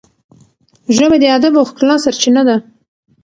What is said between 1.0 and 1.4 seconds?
د